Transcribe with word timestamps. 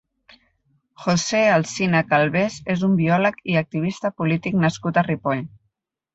José 1.03 1.41
Alsina 1.57 2.01
Calvés 2.13 2.57
és 2.77 2.87
un 2.89 2.97
biòleg 3.03 3.39
i 3.53 3.59
activista 3.63 4.13
polític 4.23 4.59
nascut 4.65 5.01
a 5.03 5.07
Ripoll. 5.11 5.47